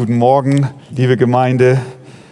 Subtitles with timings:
[0.00, 0.66] Guten Morgen,
[0.96, 1.78] liebe Gemeinde.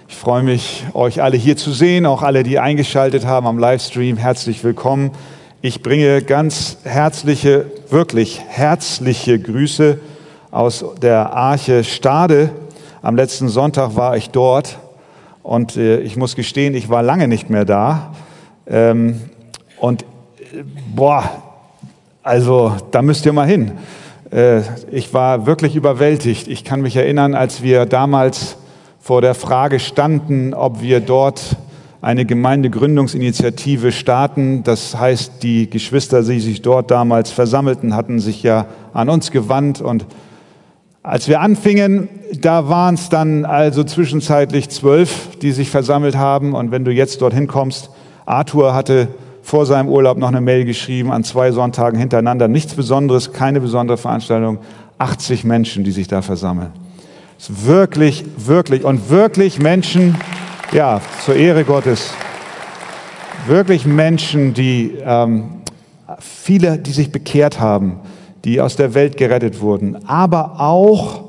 [0.09, 4.17] Ich freue mich, euch alle hier zu sehen, auch alle, die eingeschaltet haben am Livestream.
[4.17, 5.11] Herzlich willkommen.
[5.61, 9.99] Ich bringe ganz herzliche, wirklich herzliche Grüße
[10.51, 12.53] aus der Arche Stade.
[13.03, 14.79] Am letzten Sonntag war ich dort
[15.43, 18.15] und äh, ich muss gestehen, ich war lange nicht mehr da.
[18.67, 19.21] Ähm,
[19.79, 20.65] und äh,
[20.97, 21.31] boah,
[22.23, 23.73] also da müsst ihr mal hin.
[24.31, 26.49] Äh, ich war wirklich überwältigt.
[26.49, 28.57] Ich kann mich erinnern, als wir damals
[29.01, 31.57] vor der Frage standen, ob wir dort
[32.01, 34.63] eine Gemeindegründungsinitiative starten.
[34.63, 39.81] Das heißt, die Geschwister, die sich dort damals versammelten, hatten sich ja an uns gewandt.
[39.81, 40.07] Und
[41.03, 42.09] als wir anfingen,
[42.41, 46.55] da waren es dann also zwischenzeitlich zwölf, die sich versammelt haben.
[46.55, 47.91] Und wenn du jetzt dorthin kommst,
[48.27, 49.09] Arthur hatte
[49.49, 52.49] vor seinem Urlaub noch eine Mail geschrieben, an zwei Sonntagen hintereinander.
[52.49, 54.59] Nichts Besonderes, keine besondere Veranstaltung.
[54.99, 56.71] 80 Menschen, die sich da versammeln.
[57.39, 60.17] Es ist wirklich, wirklich und wirklich Menschen,
[60.71, 62.13] ja, zur Ehre Gottes,
[63.47, 65.45] wirklich Menschen, die ähm,
[66.19, 68.01] viele, die sich bekehrt haben,
[68.45, 71.25] die aus der Welt gerettet wurden, aber auch,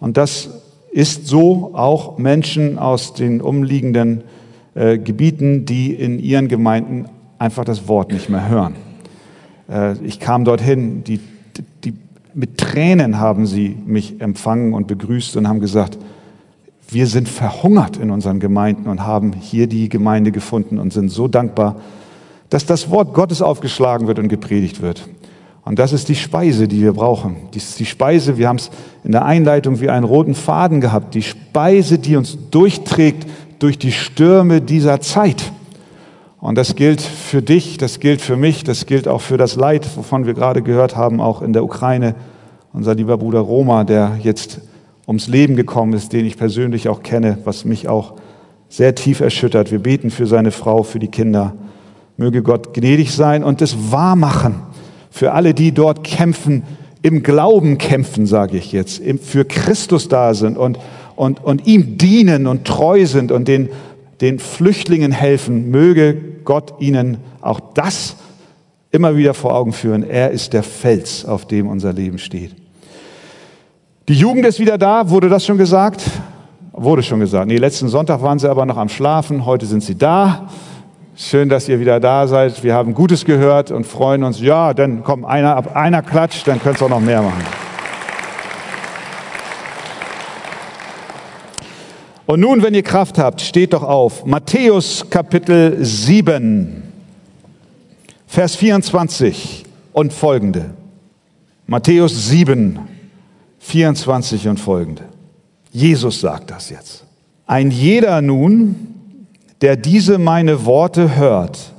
[0.00, 0.48] und das
[0.90, 4.24] ist so, auch Menschen aus den umliegenden
[4.74, 8.74] äh, Gebieten, die in ihren Gemeinden einfach das Wort nicht mehr hören.
[9.68, 11.20] Äh, ich kam dorthin, die,
[11.84, 11.94] die,
[12.34, 15.98] mit Tränen haben sie mich empfangen und begrüßt und haben gesagt,
[16.90, 21.28] wir sind verhungert in unseren Gemeinden und haben hier die Gemeinde gefunden und sind so
[21.28, 21.76] dankbar,
[22.48, 25.06] dass das Wort Gottes aufgeschlagen wird und gepredigt wird.
[25.64, 27.36] Und das ist die Speise, die wir brauchen.
[27.52, 28.70] Dies ist die Speise, wir haben es
[29.04, 33.26] in der Einleitung wie einen roten Faden gehabt, die Speise, die uns durchträgt
[33.58, 35.52] durch die Stürme dieser Zeit.
[36.40, 39.88] Und das gilt für dich, das gilt für mich, das gilt auch für das Leid,
[39.96, 42.14] wovon wir gerade gehört haben, auch in der Ukraine.
[42.72, 44.60] Unser lieber Bruder Roma, der jetzt
[45.06, 48.14] ums Leben gekommen ist, den ich persönlich auch kenne, was mich auch
[48.68, 49.72] sehr tief erschüttert.
[49.72, 51.54] Wir beten für seine Frau, für die Kinder.
[52.16, 54.56] Möge Gott gnädig sein und es wahrmachen
[55.10, 56.62] für alle, die dort kämpfen,
[57.02, 60.78] im Glauben kämpfen, sage ich jetzt, für Christus da sind und,
[61.16, 63.70] und, und ihm dienen und treu sind und den
[64.20, 66.14] den Flüchtlingen helfen, möge
[66.44, 68.16] Gott ihnen auch das
[68.90, 70.08] immer wieder vor Augen führen.
[70.08, 72.54] Er ist der Fels, auf dem unser Leben steht.
[74.08, 76.02] Die Jugend ist wieder da, wurde das schon gesagt?
[76.72, 77.48] Wurde schon gesagt.
[77.48, 80.48] Nee, letzten Sonntag waren sie aber noch am Schlafen, heute sind sie da.
[81.16, 82.62] Schön, dass ihr wieder da seid.
[82.62, 84.40] Wir haben Gutes gehört und freuen uns.
[84.40, 87.42] Ja, dann komm, einer, einer klatscht, dann könnt ihr auch noch mehr machen.
[92.28, 94.26] Und nun, wenn ihr Kraft habt, steht doch auf.
[94.26, 96.82] Matthäus Kapitel 7,
[98.26, 100.74] Vers 24 und folgende.
[101.66, 102.80] Matthäus 7,
[103.60, 105.04] 24 und folgende.
[105.72, 107.04] Jesus sagt das jetzt.
[107.46, 108.94] Ein jeder nun,
[109.62, 111.72] der diese meine Worte hört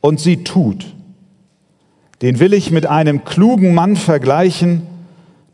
[0.00, 0.86] und sie tut,
[2.22, 4.82] den will ich mit einem klugen Mann vergleichen,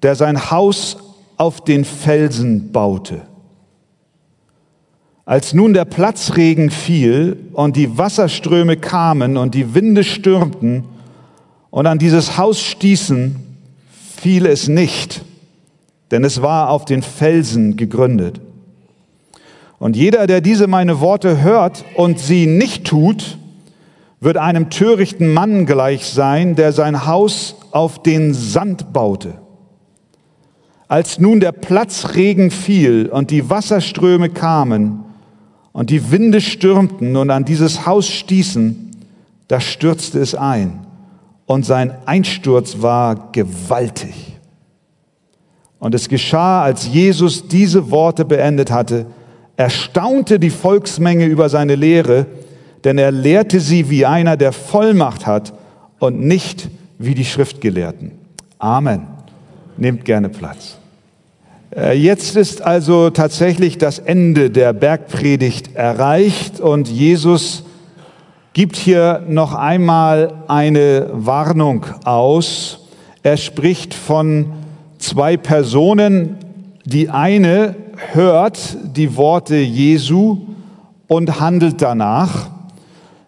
[0.02, 0.98] der sein Haus
[1.38, 3.22] auf den Felsen baute.
[5.26, 10.84] Als nun der Platzregen fiel und die Wasserströme kamen und die Winde stürmten
[11.70, 13.36] und an dieses Haus stießen,
[14.16, 15.24] fiel es nicht,
[16.10, 18.42] denn es war auf den Felsen gegründet.
[19.78, 23.38] Und jeder, der diese meine Worte hört und sie nicht tut,
[24.20, 29.34] wird einem törichten Mann gleich sein, der sein Haus auf den Sand baute.
[30.86, 35.00] Als nun der Platzregen fiel und die Wasserströme kamen
[35.74, 38.92] und die Winde stürmten und an dieses Haus stießen,
[39.48, 40.86] da stürzte es ein.
[41.46, 44.38] Und sein Einsturz war gewaltig.
[45.80, 49.04] Und es geschah, als Jesus diese Worte beendet hatte,
[49.56, 52.26] erstaunte die Volksmenge über seine Lehre,
[52.84, 55.54] denn er lehrte sie wie einer, der Vollmacht hat
[55.98, 56.68] und nicht
[56.98, 58.12] wie die Schriftgelehrten.
[58.58, 59.08] Amen.
[59.76, 60.78] Nehmt gerne Platz.
[61.76, 67.64] Äh, jetzt ist also tatsächlich das Ende der Bergpredigt erreicht und Jesus
[68.52, 72.86] gibt hier noch einmal eine Warnung aus.
[73.24, 74.52] Er spricht von
[74.98, 76.36] zwei Personen.
[76.84, 77.74] Die eine
[78.12, 80.38] hört die Worte Jesu
[81.08, 82.50] und handelt danach.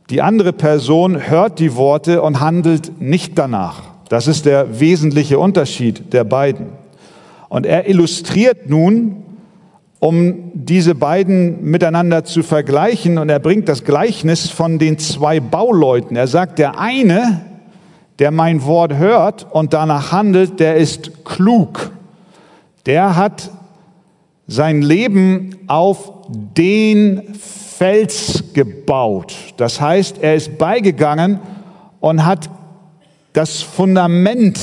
[0.08, 3.82] Die andere Person hört die Worte und handelt nicht danach.
[4.08, 6.85] Das ist der wesentliche Unterschied der beiden.
[7.48, 9.22] Und er illustriert nun,
[9.98, 16.16] um diese beiden miteinander zu vergleichen, und er bringt das Gleichnis von den zwei Bauleuten.
[16.16, 17.40] Er sagt, der eine,
[18.18, 21.90] der mein Wort hört und danach handelt, der ist klug.
[22.84, 23.50] Der hat
[24.46, 29.34] sein Leben auf den Fels gebaut.
[29.56, 31.40] Das heißt, er ist beigegangen
[32.00, 32.48] und hat
[33.32, 34.58] das Fundament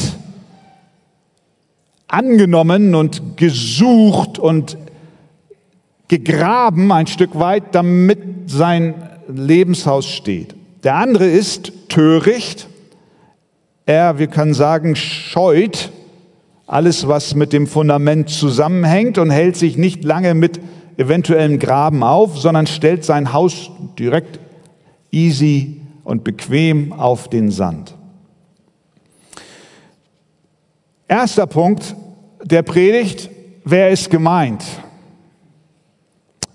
[2.13, 4.77] angenommen und gesucht und
[6.07, 8.93] gegraben ein Stück weit, damit sein
[9.27, 10.55] Lebenshaus steht.
[10.83, 12.67] Der andere ist töricht.
[13.85, 15.91] Er, wir können sagen, scheut
[16.67, 20.59] alles, was mit dem Fundament zusammenhängt und hält sich nicht lange mit
[20.97, 24.39] eventuellen Graben auf, sondern stellt sein Haus direkt
[25.11, 27.95] easy und bequem auf den Sand.
[31.07, 31.95] Erster Punkt
[32.43, 33.29] der Predigt,
[33.63, 34.63] wer ist gemeint?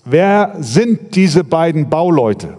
[0.04, 2.56] Wer sind diese beiden Bauleute?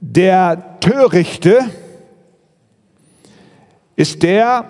[0.00, 1.60] Der Törichte
[3.96, 4.64] ist der,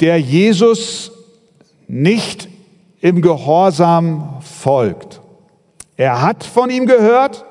[0.00, 1.12] der Jesus
[1.86, 2.48] nicht
[3.00, 5.20] im Gehorsam folgt.
[5.96, 7.44] Er hat von ihm gehört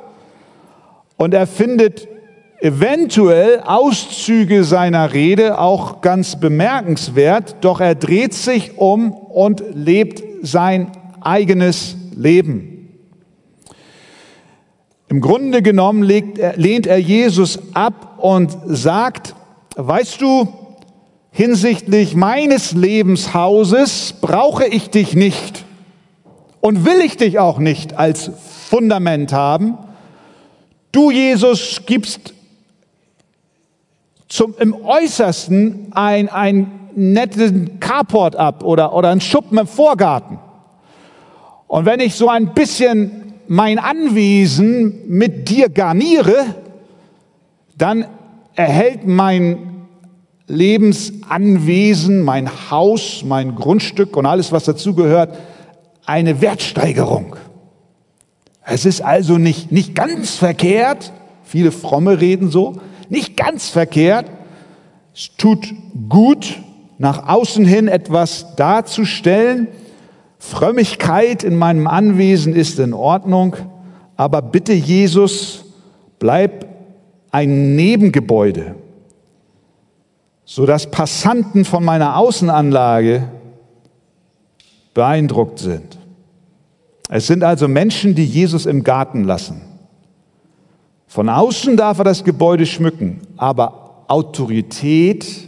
[1.17, 2.07] und er findet
[2.59, 10.91] eventuell Auszüge seiner Rede auch ganz bemerkenswert, doch er dreht sich um und lebt sein
[11.21, 12.73] eigenes Leben.
[15.09, 19.35] Im Grunde genommen lehnt er Jesus ab und sagt,
[19.75, 20.47] weißt du,
[21.31, 25.63] hinsichtlich meines Lebenshauses brauche ich dich nicht
[26.59, 28.31] und will ich dich auch nicht als
[28.69, 29.77] Fundament haben.
[30.91, 32.33] Du, Jesus, gibst
[34.27, 40.39] zum, im Äußersten ein, ein netten Carport ab oder, oder einen Schuppen im Vorgarten.
[41.67, 46.45] Und wenn ich so ein bisschen mein Anwesen mit dir garniere,
[47.77, 48.05] dann
[48.55, 49.85] erhält mein
[50.47, 55.37] Lebensanwesen, mein Haus, mein Grundstück und alles, was dazugehört,
[56.05, 57.35] eine Wertsteigerung.
[58.63, 61.11] Es ist also nicht, nicht ganz verkehrt,
[61.43, 62.77] viele Fromme reden so,
[63.09, 64.25] nicht ganz verkehrt,
[65.13, 65.73] es tut
[66.09, 66.59] gut,
[66.97, 69.67] nach außen hin etwas darzustellen.
[70.39, 73.55] Frömmigkeit in meinem Anwesen ist in Ordnung,
[74.15, 75.65] aber bitte Jesus,
[76.19, 76.67] bleib
[77.31, 78.75] ein Nebengebäude
[80.47, 83.29] sodass Passanten von meiner Außenanlage
[84.93, 85.99] beeindruckt sind.
[87.09, 89.61] Es sind also Menschen, die Jesus im Garten lassen.
[91.07, 95.47] Von außen darf er das Gebäude schmücken, aber Autorität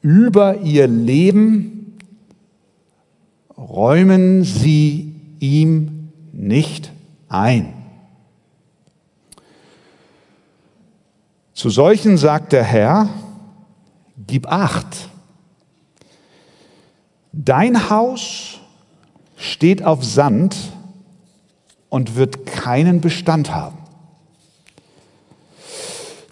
[0.00, 1.98] über ihr Leben
[3.56, 6.92] räumen sie ihm nicht
[7.28, 7.72] ein.
[11.54, 13.08] Zu solchen sagt der Herr,
[14.26, 15.08] gib acht.
[17.32, 18.58] Dein Haus
[19.36, 20.56] steht auf Sand
[21.92, 23.76] und wird keinen Bestand haben.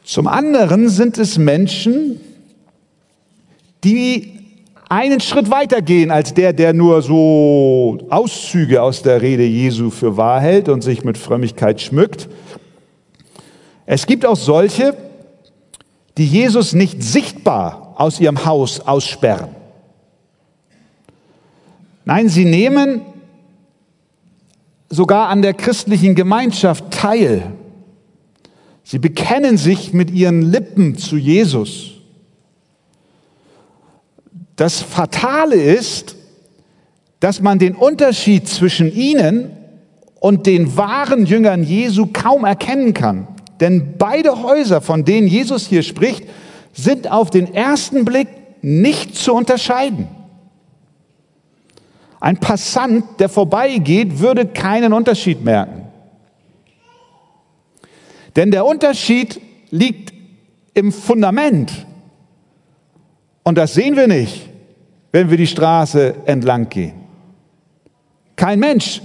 [0.04, 2.18] Zum anderen sind es Menschen,
[3.84, 4.38] die
[4.88, 10.16] einen Schritt weiter gehen als der, der nur so Auszüge aus der Rede Jesu für
[10.16, 12.30] wahr hält und sich mit Frömmigkeit schmückt.
[13.84, 14.96] Es gibt auch solche,
[16.16, 19.50] die Jesus nicht sichtbar aus ihrem Haus aussperren.
[22.06, 23.02] Nein, sie nehmen
[24.90, 27.52] sogar an der christlichen Gemeinschaft teil.
[28.82, 31.92] Sie bekennen sich mit ihren Lippen zu Jesus.
[34.56, 36.16] Das Fatale ist,
[37.20, 39.52] dass man den Unterschied zwischen ihnen
[40.18, 43.28] und den wahren Jüngern Jesu kaum erkennen kann.
[43.60, 46.24] Denn beide Häuser, von denen Jesus hier spricht,
[46.72, 48.28] sind auf den ersten Blick
[48.62, 50.08] nicht zu unterscheiden.
[52.20, 55.88] Ein Passant, der vorbeigeht, würde keinen Unterschied merken.
[58.36, 60.12] Denn der Unterschied liegt
[60.74, 61.86] im Fundament.
[63.42, 64.48] Und das sehen wir nicht,
[65.10, 66.94] wenn wir die Straße entlang gehen.
[68.36, 69.02] Kein Mensch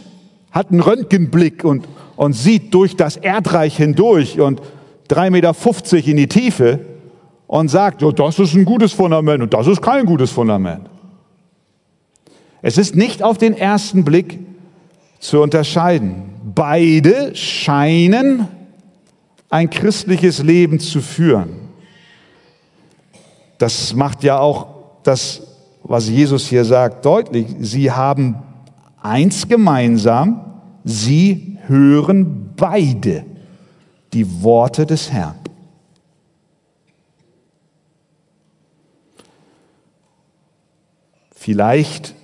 [0.52, 4.62] hat einen Röntgenblick und und sieht durch das Erdreich hindurch und
[5.10, 6.80] 3,50 Meter in die Tiefe
[7.48, 10.90] und sagt, ja, das ist ein gutes Fundament und das ist kein gutes Fundament.
[12.68, 14.40] Es ist nicht auf den ersten Blick
[15.20, 16.34] zu unterscheiden.
[16.56, 18.48] Beide scheinen
[19.52, 21.70] ein christliches Leben zu führen.
[23.60, 24.66] Das macht ja auch
[25.04, 25.44] das,
[25.84, 27.46] was Jesus hier sagt, deutlich.
[27.60, 28.38] Sie haben
[29.00, 33.26] eins gemeinsam, sie hören beide
[34.12, 35.36] die Worte des Herrn.
[41.32, 42.15] Vielleicht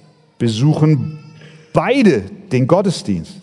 [0.42, 1.20] besuchen
[1.72, 3.36] beide den Gottesdienst.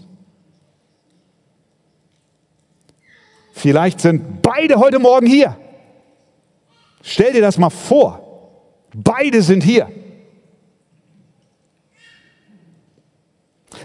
[3.52, 5.56] Vielleicht sind beide heute Morgen hier.
[7.00, 8.50] Stell dir das mal vor.
[8.92, 9.88] Beide sind hier.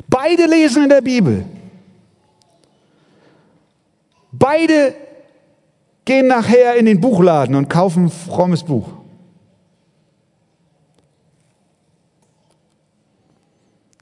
[0.09, 1.45] Beide lesen in der Bibel.
[4.31, 4.95] Beide
[6.03, 9.02] gehen nachher in den Buchladen und kaufen ein frommes Buch.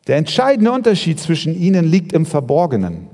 [0.07, 3.07] Der entscheidende Unterschied zwischen ihnen liegt im Verborgenen.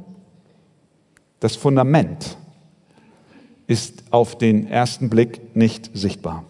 [1.39, 2.37] Das Fundament
[3.67, 6.45] ist auf den ersten Blick nicht sichtbar.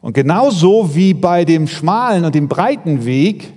[0.00, 3.52] Und genauso wie bei dem schmalen und dem breiten Weg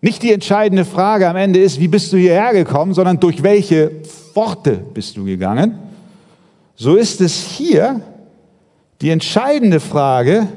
[0.00, 3.90] nicht die entscheidende Frage am Ende ist, wie bist du hierher gekommen, sondern durch welche
[4.02, 5.78] Pforte bist du gegangen,
[6.76, 8.02] so ist es hier
[9.04, 10.48] die entscheidende Frage,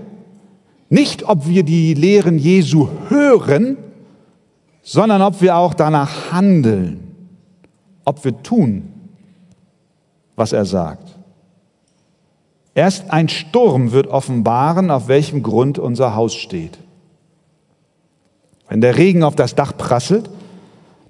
[0.87, 3.75] nicht ob wir die Lehren Jesu hören,
[4.81, 7.13] sondern ob wir auch danach handeln,
[8.05, 8.93] ob wir tun,
[10.37, 11.17] was er sagt.
[12.73, 16.77] Erst ein Sturm wird offenbaren, auf welchem Grund unser Haus steht.
[18.69, 20.29] Wenn der Regen auf das Dach prasselt,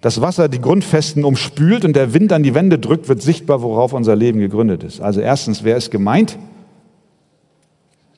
[0.01, 3.94] das Wasser die Grundfesten umspült und der Wind an die Wände drückt, wird sichtbar, worauf
[3.94, 5.01] unser Leben gegründet ist.
[5.01, 6.39] Also erstens, wer ist gemeint?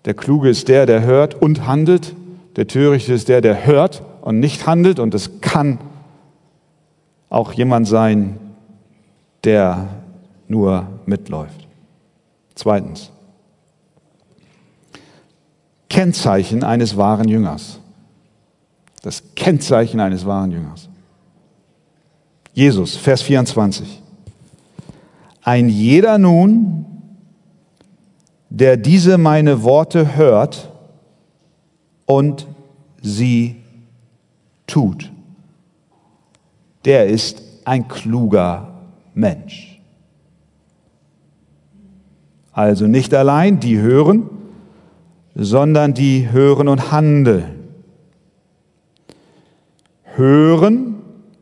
[0.10, 2.16] Der Kluge ist der, der hört und handelt.
[2.56, 4.98] Der Törichte ist der, der hört und nicht handelt.
[4.98, 5.78] Und es kann
[7.30, 8.40] auch jemand sein,
[9.44, 9.88] der
[10.48, 11.68] nur mitläuft.
[12.56, 13.12] Zweitens.
[15.90, 17.80] Kennzeichen eines wahren Jüngers.
[19.04, 20.90] Das Kennzeichen eines wahren Jüngers.
[22.56, 24.02] Jesus, Vers 24.
[25.44, 26.88] Ein jeder nun,
[28.50, 30.72] der diese meine Worte hört
[32.06, 32.48] und
[33.02, 33.58] sie
[34.66, 35.12] tut,
[36.86, 38.74] der ist ein kluger
[39.14, 39.80] Mensch.
[42.52, 44.30] Also nicht allein die hören,
[45.36, 47.46] sondern die hören und handeln.
[50.16, 50.96] Hören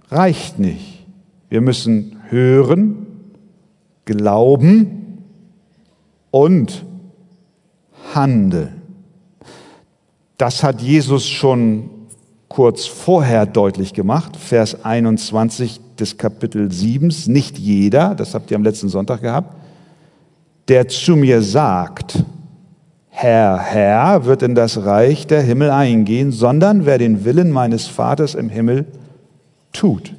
[0.09, 1.05] reicht nicht.
[1.49, 3.07] Wir müssen hören,
[4.05, 5.23] glauben
[6.29, 6.85] und
[8.13, 8.81] handeln.
[10.37, 11.89] Das hat Jesus schon
[12.47, 17.13] kurz vorher deutlich gemacht, Vers 21 des Kapitel 7.
[17.27, 19.55] Nicht jeder, das habt ihr am letzten Sonntag gehabt,
[20.67, 22.23] der zu mir sagt,
[23.09, 28.35] Herr, Herr, wird in das Reich der Himmel eingehen, sondern wer den Willen meines Vaters
[28.35, 28.85] im Himmel
[29.73, 30.13] tut.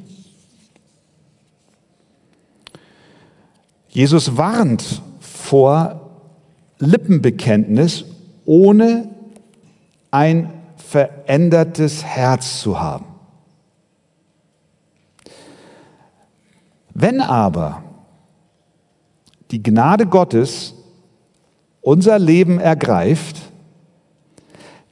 [3.88, 5.97] Jesus warnt vor
[6.78, 8.04] Lippenbekenntnis,
[8.44, 9.08] ohne
[10.10, 13.04] ein verändertes Herz zu haben.
[16.94, 17.82] Wenn aber
[19.50, 20.74] die Gnade Gottes
[21.80, 23.36] unser Leben ergreift,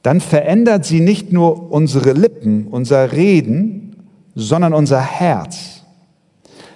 [0.03, 5.83] dann verändert sie nicht nur unsere Lippen, unser Reden, sondern unser Herz.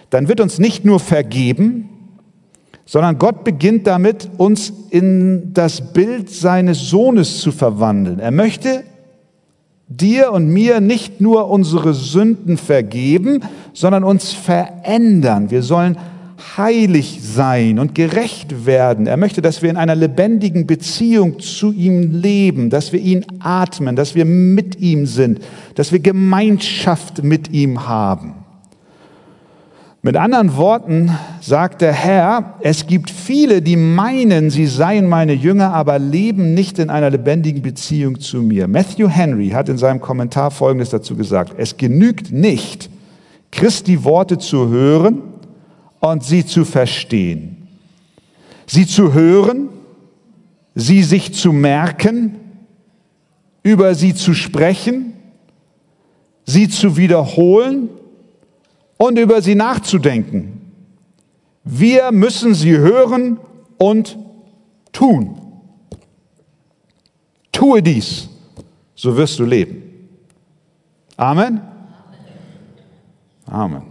[0.09, 1.90] Dann wird uns nicht nur vergeben,
[2.91, 8.19] sondern Gott beginnt damit, uns in das Bild seines Sohnes zu verwandeln.
[8.19, 8.83] Er möchte
[9.87, 15.51] dir und mir nicht nur unsere Sünden vergeben, sondern uns verändern.
[15.51, 15.97] Wir sollen
[16.57, 19.07] heilig sein und gerecht werden.
[19.07, 23.95] Er möchte, dass wir in einer lebendigen Beziehung zu ihm leben, dass wir ihn atmen,
[23.95, 25.39] dass wir mit ihm sind,
[25.75, 28.40] dass wir Gemeinschaft mit ihm haben.
[30.03, 35.75] Mit anderen Worten sagt der Herr, es gibt viele, die meinen, sie seien meine Jünger,
[35.75, 38.67] aber leben nicht in einer lebendigen Beziehung zu mir.
[38.67, 41.53] Matthew Henry hat in seinem Kommentar Folgendes dazu gesagt.
[41.57, 42.89] Es genügt nicht,
[43.51, 45.21] Christi Worte zu hören
[45.99, 47.67] und sie zu verstehen.
[48.65, 49.69] Sie zu hören,
[50.73, 52.37] sie sich zu merken,
[53.61, 55.13] über sie zu sprechen,
[56.43, 57.89] sie zu wiederholen
[59.01, 60.61] und über sie nachzudenken.
[61.63, 63.39] Wir müssen sie hören
[63.79, 64.15] und
[64.91, 65.41] tun.
[67.51, 68.29] Tue dies,
[68.93, 69.81] so wirst du leben.
[71.17, 71.61] Amen.
[73.47, 73.83] Amen.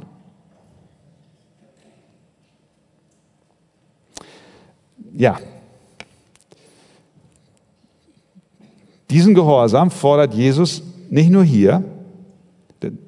[5.12, 5.38] Ja.
[9.10, 11.82] Diesen Gehorsam fordert Jesus nicht nur hier,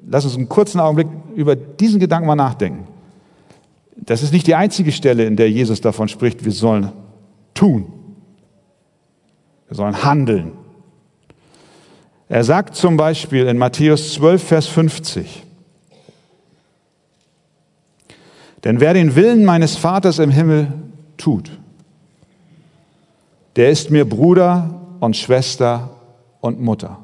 [0.07, 2.87] Lass uns einen kurzen Augenblick über diesen Gedanken mal nachdenken.
[3.95, 6.91] Das ist nicht die einzige Stelle, in der Jesus davon spricht, wir sollen
[7.53, 7.91] tun.
[9.67, 10.53] Wir sollen handeln.
[12.29, 15.43] Er sagt zum Beispiel in Matthäus 12, Vers 50,
[18.63, 20.71] denn wer den Willen meines Vaters im Himmel
[21.17, 21.51] tut,
[23.55, 25.97] der ist mir Bruder und Schwester
[26.39, 27.02] und Mutter.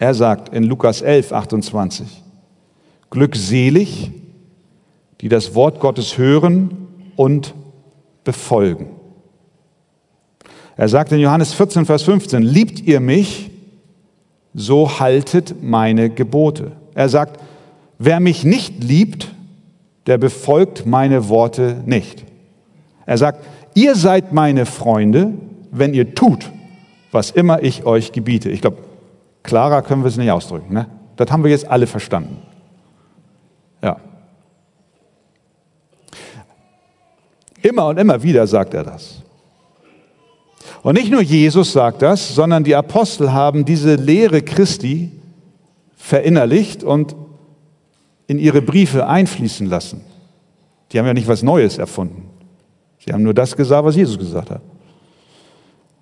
[0.00, 2.22] Er sagt in Lukas 11, 28,
[3.10, 4.10] glückselig,
[5.20, 7.54] die das Wort Gottes hören und
[8.24, 8.88] befolgen.
[10.78, 13.50] Er sagt in Johannes 14, Vers 15, liebt ihr mich,
[14.54, 16.72] so haltet meine Gebote.
[16.94, 17.38] Er sagt,
[17.98, 19.28] wer mich nicht liebt,
[20.06, 22.24] der befolgt meine Worte nicht.
[23.04, 25.34] Er sagt, ihr seid meine Freunde,
[25.70, 26.50] wenn ihr tut,
[27.12, 28.48] was immer ich euch gebiete.
[28.48, 28.78] Ich glaube,
[29.50, 30.72] klarer können wir es nicht ausdrücken.
[30.72, 30.86] Ne?
[31.16, 32.38] Das haben wir jetzt alle verstanden.
[33.82, 33.96] Ja.
[37.60, 39.22] Immer und immer wieder sagt er das.
[40.82, 45.10] Und nicht nur Jesus sagt das, sondern die Apostel haben diese Lehre Christi
[45.96, 47.16] verinnerlicht und
[48.28, 50.02] in ihre Briefe einfließen lassen.
[50.92, 52.28] Die haben ja nicht was Neues erfunden.
[53.04, 54.62] Sie haben nur das gesagt, was Jesus gesagt hat.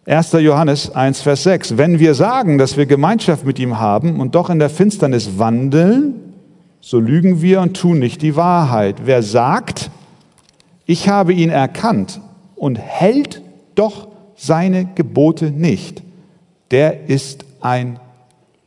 [0.09, 0.33] 1.
[0.33, 1.77] Johannes 1, Vers 6.
[1.77, 6.15] Wenn wir sagen, dass wir Gemeinschaft mit ihm haben und doch in der Finsternis wandeln,
[6.81, 9.03] so lügen wir und tun nicht die Wahrheit.
[9.05, 9.91] Wer sagt,
[10.87, 12.23] ich habe ihn erkannt
[12.57, 13.43] und hält
[13.75, 16.03] doch seine Gebote nicht,
[16.71, 18.01] der ist ein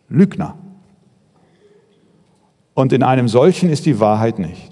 [0.10, 0.55] Lügner.
[2.75, 4.69] Und in einem solchen ist die Wahrheit nicht.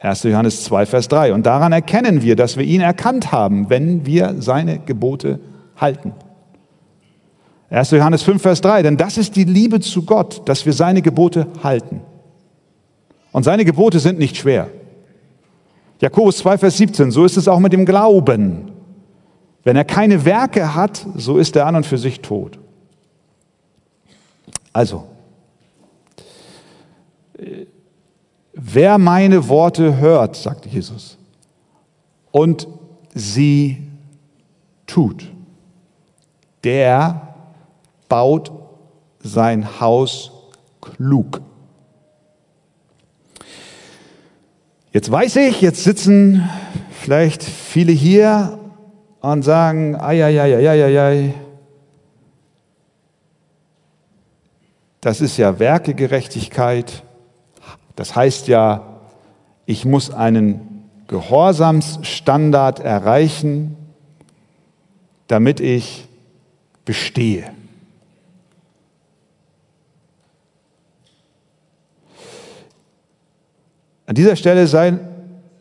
[0.00, 0.24] 1.
[0.24, 1.32] Johannes 2, Vers 3.
[1.32, 5.40] Und daran erkennen wir, dass wir ihn erkannt haben, wenn wir seine Gebote
[5.76, 6.12] halten.
[7.70, 7.90] 1.
[7.90, 8.82] Johannes 5, Vers 3.
[8.82, 12.00] Denn das ist die Liebe zu Gott, dass wir seine Gebote halten.
[13.32, 14.70] Und seine Gebote sind nicht schwer.
[16.00, 17.10] Jakobus 2, Vers 17.
[17.10, 18.70] So ist es auch mit dem Glauben.
[19.64, 22.58] Wenn er keine Werke hat, so ist er an und für sich tot.
[24.72, 25.06] Also,
[28.52, 31.16] wer meine Worte hört, sagt Jesus,
[32.30, 32.68] und
[33.14, 33.82] sie
[34.86, 35.30] tut,
[36.64, 37.34] der
[38.08, 38.52] baut
[39.20, 40.32] sein Haus
[40.80, 41.40] klug.
[44.92, 46.48] Jetzt weiß ich, jetzt sitzen
[46.90, 48.58] vielleicht viele hier
[49.20, 51.34] und sagen, ai.
[55.00, 57.02] Das ist ja Werkegerechtigkeit.
[57.96, 59.00] Das heißt ja,
[59.66, 63.76] ich muss einen Gehorsamsstandard erreichen,
[65.26, 66.08] damit ich
[66.84, 67.50] bestehe.
[74.06, 74.98] An dieser Stelle sei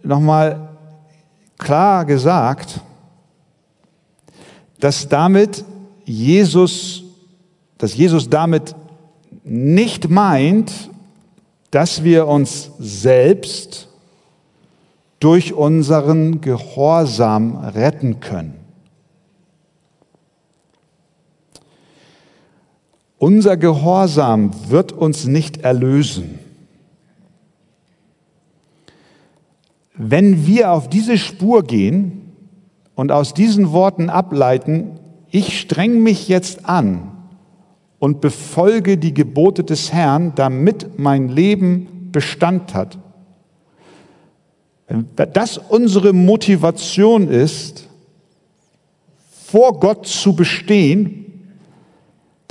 [0.04, 0.70] nochmal
[1.58, 2.82] klar gesagt,
[4.80, 5.64] dass damit
[6.04, 7.04] Jesus,
[7.78, 8.76] dass Jesus damit
[9.46, 10.90] nicht meint,
[11.72, 13.88] dass wir uns selbst
[15.20, 18.63] durch unseren Gehorsam retten können.
[23.24, 26.40] Unser Gehorsam wird uns nicht erlösen.
[29.96, 32.20] Wenn wir auf diese Spur gehen,
[32.96, 35.00] und aus diesen Worten ableiten,
[35.32, 37.12] ich streng mich jetzt an
[37.98, 42.98] und befolge die Gebote des Herrn, damit mein Leben Bestand hat.
[44.90, 47.88] Wenn das unsere Motivation ist,
[49.46, 51.23] vor Gott zu bestehen,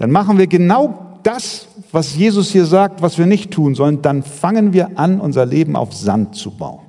[0.03, 4.03] dann machen wir genau das, was Jesus hier sagt, was wir nicht tun sollen.
[4.03, 6.81] Dann fangen wir an, unser Leben auf Sand zu bauen.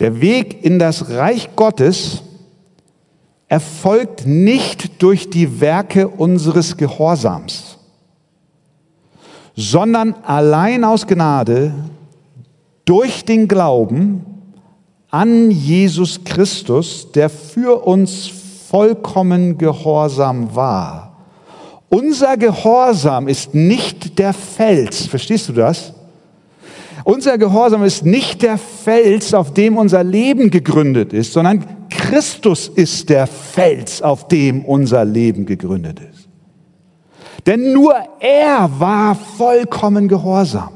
[0.00, 2.24] Der Weg in das Reich Gottes
[3.48, 7.78] erfolgt nicht durch die Werke unseres Gehorsams,
[9.56, 11.72] sondern allein aus Gnade
[12.84, 14.26] durch den Glauben
[15.08, 18.43] an Jesus Christus, der für uns
[18.74, 21.12] vollkommen gehorsam war.
[21.90, 25.92] Unser Gehorsam ist nicht der Fels, verstehst du das?
[27.04, 33.10] Unser Gehorsam ist nicht der Fels, auf dem unser Leben gegründet ist, sondern Christus ist
[33.10, 36.28] der Fels, auf dem unser Leben gegründet ist.
[37.46, 40.70] Denn nur er war vollkommen gehorsam.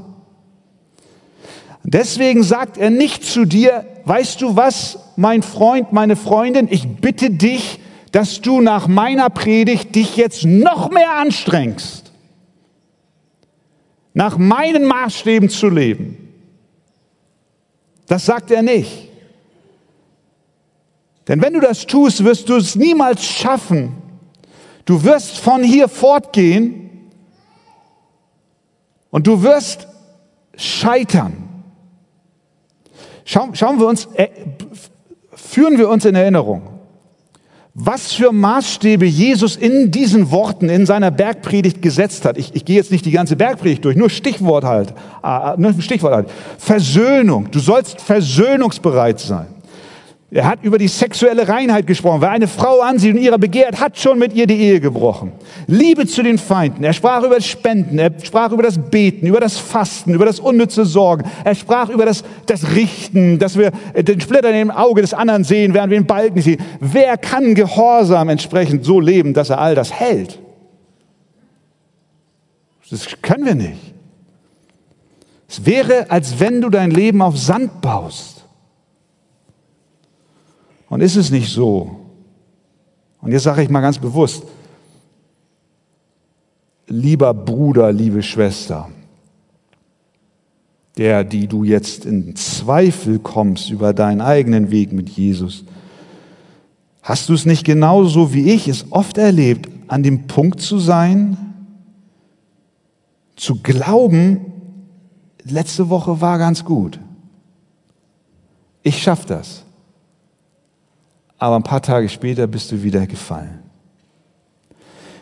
[1.82, 7.30] Deswegen sagt er nicht zu dir, weißt du was, mein Freund, meine Freundin, ich bitte
[7.30, 7.80] dich,
[8.12, 12.08] dass du nach meiner Predigt dich jetzt noch mehr anstrengst
[14.18, 16.34] nach meinen Maßstäben zu leben.
[18.08, 19.08] Das sagt er nicht.
[21.28, 23.94] Denn wenn du das tust, wirst du es niemals schaffen.
[24.86, 27.10] Du wirst von hier fortgehen
[29.10, 29.86] und du wirst
[30.56, 31.48] scheitern.
[33.24, 34.30] Schauen, schauen wir uns, äh,
[35.32, 36.77] führen wir uns in Erinnerung,
[37.80, 42.36] was für Maßstäbe Jesus in diesen Worten in seiner Bergpredigt gesetzt hat.
[42.36, 46.12] Ich, ich gehe jetzt nicht die ganze Bergpredigt durch, nur Stichwort halt, äh, nur Stichwort
[46.12, 46.30] halt.
[46.58, 47.48] Versöhnung.
[47.52, 49.46] Du sollst versöhnungsbereit sein.
[50.30, 52.20] Er hat über die sexuelle Reinheit gesprochen.
[52.20, 55.32] Wer eine Frau ansieht und ihrer begehrt, hat schon mit ihr die Ehe gebrochen.
[55.66, 56.84] Liebe zu den Feinden.
[56.84, 57.98] Er sprach über das Spenden.
[57.98, 61.24] Er sprach über das Beten, über das Fasten, über das unnütze Sorgen.
[61.44, 65.44] Er sprach über das, das Richten, dass wir den Splitter in dem Auge des anderen
[65.44, 66.60] sehen, während wir den Balken sehen.
[66.78, 70.38] Wer kann Gehorsam entsprechend so leben, dass er all das hält?
[72.90, 73.94] Das können wir nicht.
[75.48, 78.37] Es wäre, als wenn du dein Leben auf Sand baust.
[80.88, 81.96] Und ist es nicht so?
[83.20, 84.44] Und jetzt sage ich mal ganz bewusst,
[86.86, 88.88] lieber Bruder, liebe Schwester,
[90.96, 95.64] der, die du jetzt in Zweifel kommst über deinen eigenen Weg mit Jesus,
[97.02, 101.36] hast du es nicht genauso wie ich es oft erlebt, an dem Punkt zu sein,
[103.36, 104.46] zu glauben,
[105.44, 106.98] letzte Woche war ganz gut.
[108.82, 109.64] Ich schaffe das
[111.38, 113.60] aber ein paar Tage später bist du wieder gefallen.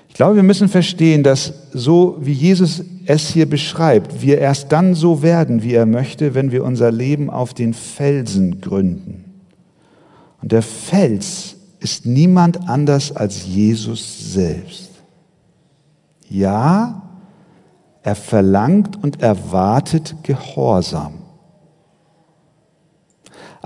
[0.09, 4.95] Ich glaube, wir müssen verstehen, dass so wie Jesus es hier beschreibt, wir erst dann
[4.95, 9.43] so werden, wie er möchte, wenn wir unser Leben auf den Felsen gründen.
[10.41, 14.91] Und der Fels ist niemand anders als Jesus selbst.
[16.31, 17.03] Ja,
[18.03, 21.26] er verlangt und erwartet Gehorsam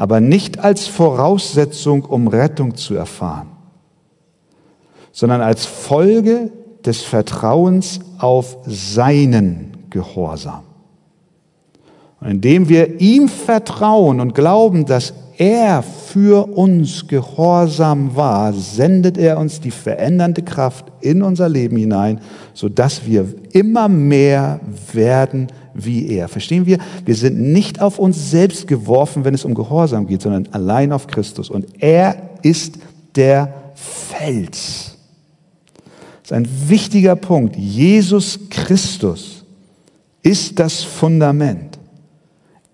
[0.01, 3.49] aber nicht als Voraussetzung, um Rettung zu erfahren,
[5.13, 6.51] sondern als Folge
[6.87, 10.63] des Vertrauens auf seinen Gehorsam.
[12.19, 19.39] Und indem wir ihm vertrauen und glauben, dass er für uns gehorsam war, sendet er
[19.39, 22.21] uns die verändernde Kraft in unser Leben hinein,
[22.55, 24.61] sodass wir immer mehr
[24.95, 25.49] werden
[25.85, 26.29] wie er.
[26.29, 26.79] Verstehen wir?
[27.05, 31.07] Wir sind nicht auf uns selbst geworfen, wenn es um Gehorsam geht, sondern allein auf
[31.07, 31.51] Christus.
[31.51, 32.79] Und er ist
[33.14, 34.97] der Fels.
[36.23, 37.57] Das ist ein wichtiger Punkt.
[37.57, 39.45] Jesus Christus
[40.23, 41.79] ist das Fundament.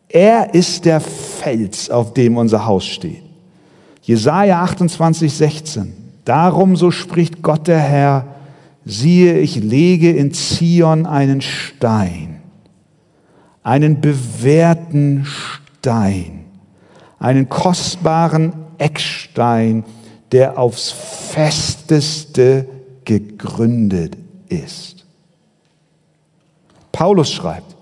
[0.08, 3.22] Er ist der Fels, auf dem unser Haus steht.
[4.02, 5.92] Jesaja 28, 16.
[6.24, 8.26] Darum, so spricht Gott der Herr,
[8.84, 12.35] siehe, ich lege in Zion einen Stein
[13.66, 16.44] einen bewährten Stein,
[17.18, 19.82] einen kostbaren Eckstein,
[20.30, 22.68] der aufs festeste
[23.04, 24.16] gegründet
[24.48, 25.04] ist.
[26.92, 27.74] Paulus schreibt,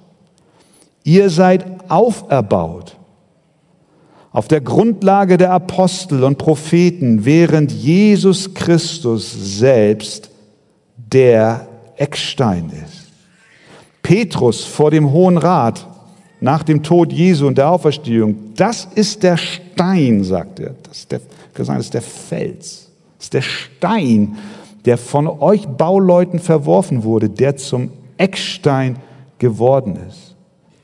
[1.02, 2.96] ihr seid auferbaut
[4.32, 10.30] auf der Grundlage der Apostel und Propheten, während Jesus Christus selbst
[10.96, 11.68] der
[11.98, 13.03] Eckstein ist.
[14.04, 15.88] Petrus vor dem Hohen Rat
[16.40, 20.74] nach dem Tod Jesu und der Auferstehung, das ist der Stein, sagt er.
[20.82, 21.20] Das ist der,
[21.54, 22.90] das ist der Fels.
[23.16, 24.36] Das ist der Stein,
[24.84, 28.96] der von euch Bauleuten verworfen wurde, der zum Eckstein
[29.38, 30.34] geworden ist.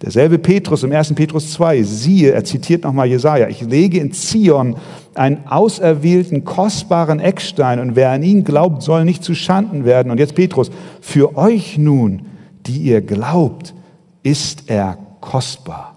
[0.00, 1.12] Derselbe Petrus im 1.
[1.14, 4.76] Petrus 2, siehe, er zitiert nochmal Jesaja, ich lege in Zion
[5.14, 10.10] einen auserwählten, kostbaren Eckstein und wer an ihn glaubt, soll nicht zu Schanden werden.
[10.10, 10.70] Und jetzt Petrus,
[11.02, 12.22] für euch nun
[12.66, 13.74] die ihr glaubt,
[14.22, 15.96] ist er kostbar.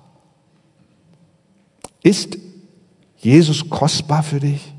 [2.02, 2.38] Ist
[3.18, 4.74] Jesus kostbar für dich?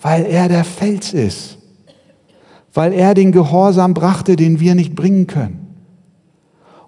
[0.00, 1.58] Weil er der Fels ist,
[2.72, 5.67] weil er den Gehorsam brachte, den wir nicht bringen können.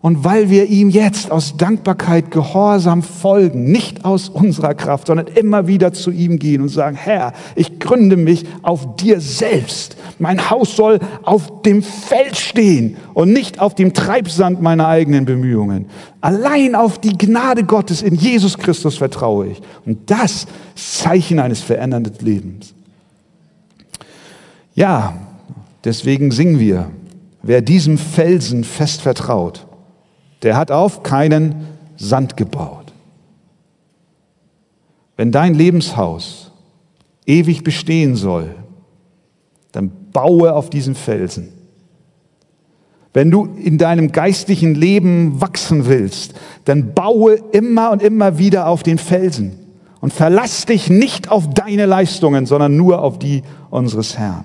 [0.02, 5.66] Und weil wir ihm jetzt aus Dankbarkeit gehorsam folgen, nicht aus unserer Kraft, sondern immer
[5.66, 9.98] wieder zu ihm gehen und sagen, Herr, ich gründe mich auf dir selbst.
[10.18, 15.84] Mein Haus soll auf dem Feld stehen und nicht auf dem Treibsand meiner eigenen Bemühungen.
[16.22, 19.60] Allein auf die Gnade Gottes in Jesus Christus vertraue ich.
[19.84, 22.72] Und das ist Zeichen eines verändernden Lebens.
[24.74, 25.12] Ja,
[25.84, 26.90] deswegen singen wir,
[27.42, 29.66] wer diesem Felsen fest vertraut,
[30.42, 32.92] der hat auf keinen Sand gebaut.
[35.16, 36.50] Wenn dein Lebenshaus
[37.26, 38.54] ewig bestehen soll,
[39.72, 41.52] dann baue auf diesen Felsen.
[43.12, 48.82] Wenn du in deinem geistlichen Leben wachsen willst, dann baue immer und immer wieder auf
[48.82, 49.58] den Felsen
[50.00, 54.44] und verlass dich nicht auf deine Leistungen, sondern nur auf die unseres Herrn.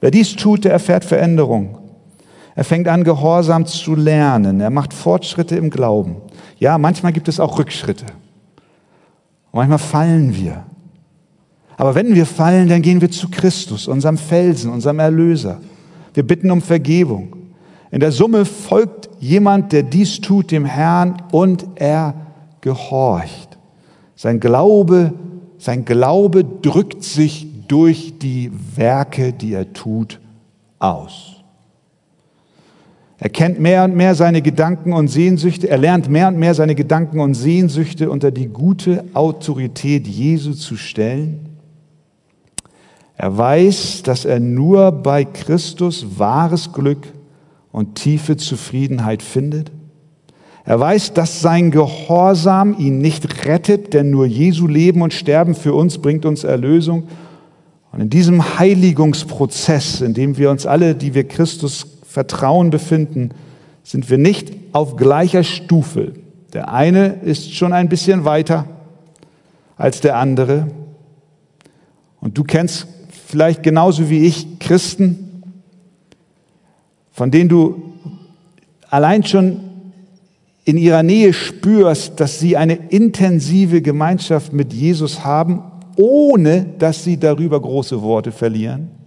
[0.00, 1.78] Wer dies tut, der erfährt Veränderung.
[2.54, 4.60] Er fängt an, gehorsam zu lernen.
[4.60, 6.16] Er macht Fortschritte im Glauben.
[6.58, 8.06] Ja, manchmal gibt es auch Rückschritte.
[9.52, 10.64] manchmal fallen wir.
[11.76, 15.60] Aber wenn wir fallen, dann gehen wir zu Christus, unserem Felsen, unserem Erlöser.
[16.14, 17.36] Wir bitten um Vergebung.
[17.90, 22.14] In der Summe folgt jemand, der dies tut, dem Herrn und er
[22.60, 23.58] gehorcht.
[24.14, 25.12] Sein Glaube,
[25.58, 30.20] sein Glaube drückt sich durch die Werke, die er tut,
[30.78, 31.31] aus.
[33.22, 36.74] Er kennt mehr und mehr seine Gedanken und Sehnsüchte, er lernt mehr und mehr seine
[36.74, 41.50] Gedanken und Sehnsüchte unter die gute Autorität Jesu zu stellen.
[43.16, 47.06] Er weiß, dass er nur bei Christus wahres Glück
[47.70, 49.70] und tiefe Zufriedenheit findet.
[50.64, 55.74] Er weiß, dass sein Gehorsam ihn nicht rettet, denn nur Jesu Leben und Sterben für
[55.74, 57.04] uns bringt uns Erlösung.
[57.92, 63.30] Und in diesem Heiligungsprozess, in dem wir uns alle, die wir Christus vertrauen, befinden,
[63.82, 66.12] sind wir nicht auf gleicher Stufe.
[66.52, 68.66] Der eine ist schon ein bisschen weiter
[69.76, 70.68] als der andere.
[72.20, 72.86] Und du kennst
[73.26, 75.42] vielleicht genauso wie ich Christen,
[77.10, 77.82] von denen du
[78.90, 79.60] allein schon
[80.64, 85.62] in ihrer Nähe spürst, dass sie eine intensive Gemeinschaft mit Jesus haben,
[85.96, 89.01] ohne dass sie darüber große Worte verlieren.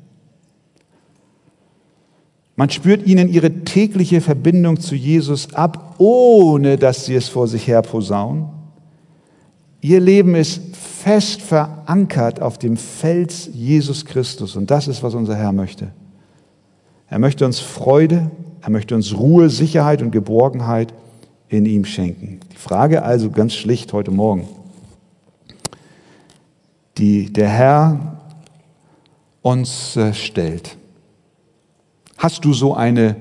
[2.56, 7.68] Man spürt ihnen ihre tägliche Verbindung zu Jesus ab, ohne dass sie es vor sich
[7.68, 8.46] her posaunen.
[9.82, 14.56] Ihr Leben ist fest verankert auf dem Fels Jesus Christus.
[14.56, 15.92] Und das ist, was unser Herr möchte.
[17.08, 20.94] Er möchte uns Freude, er möchte uns Ruhe, Sicherheit und Geborgenheit
[21.50, 22.40] in ihm schenken.
[22.52, 24.48] Die Frage also ganz schlicht heute Morgen,
[26.98, 28.18] die der Herr
[29.44, 30.78] uns äh, stellt.
[32.18, 33.18] Hast du so eine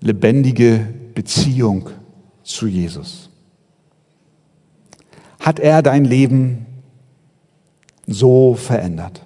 [0.00, 1.90] lebendige Beziehung
[2.42, 3.30] zu Jesus?
[5.40, 6.66] Hat er dein Leben
[8.06, 9.24] so verändert?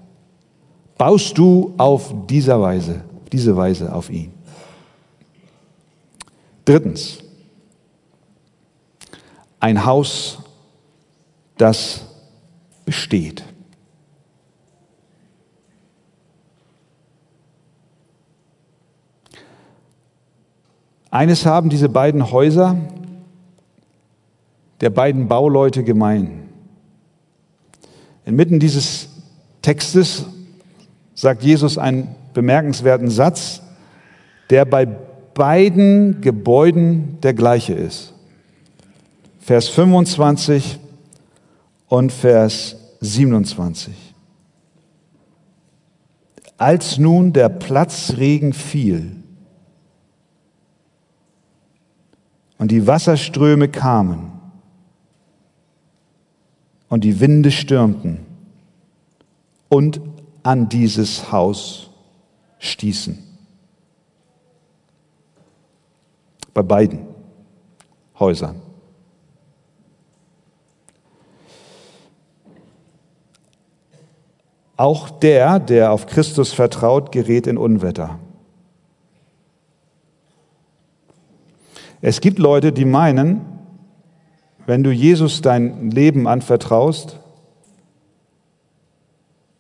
[0.97, 4.33] Baust du auf dieser Weise, diese Weise auf ihn?
[6.65, 7.19] Drittens,
[9.59, 10.39] ein Haus,
[11.59, 12.05] das
[12.85, 13.45] besteht.
[21.13, 22.75] Eines haben diese beiden Häuser
[24.81, 26.49] der beiden Bauleute gemein.
[28.25, 29.11] Inmitten dieses
[29.61, 30.25] Textes
[31.15, 33.61] sagt Jesus einen bemerkenswerten Satz,
[34.49, 38.15] der bei beiden Gebäuden der gleiche ist.
[39.39, 40.81] Vers 25
[41.89, 43.93] und Vers 27.
[46.57, 49.22] Als nun der Platzregen fiel
[52.63, 54.31] und die Wasserströme kamen,
[56.89, 58.25] und die Winde stürmten
[59.69, 60.01] und
[60.45, 61.91] an dieses Haus
[62.61, 63.19] stießen.
[66.55, 67.01] Bei beiden
[68.21, 68.63] Häusern.
[74.77, 78.21] Auch der, der auf Christus vertraut, gerät in Unwetter.
[82.03, 83.41] Es gibt Leute, die meinen,
[84.67, 87.21] wenn du Jesus dein Leben anvertraust,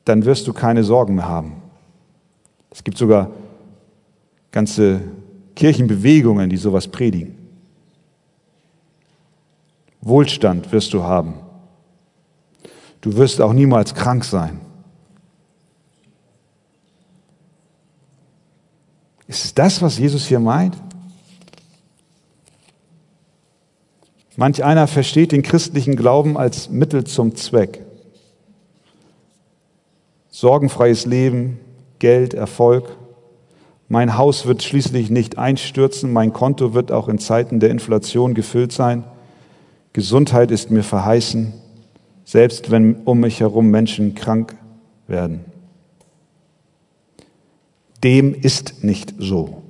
[0.04, 1.62] dann wirst du keine Sorgen mehr haben.
[2.70, 3.30] Es gibt sogar
[4.50, 5.02] ganze
[5.54, 7.38] Kirchenbewegungen, die sowas predigen.
[10.00, 11.34] Wohlstand wirst du haben.
[13.00, 14.60] Du wirst auch niemals krank sein.
[19.28, 20.76] Ist es das, was Jesus hier meint?
[24.36, 27.84] Manch einer versteht den christlichen Glauben als Mittel zum Zweck.
[30.30, 31.60] Sorgenfreies Leben,
[31.98, 32.96] Geld, Erfolg.
[33.88, 38.72] Mein Haus wird schließlich nicht einstürzen, mein Konto wird auch in Zeiten der Inflation gefüllt
[38.72, 39.04] sein.
[39.92, 41.52] Gesundheit ist mir verheißen,
[42.24, 44.56] selbst wenn um mich herum Menschen krank
[45.06, 45.44] werden.
[48.02, 49.62] Dem ist nicht so.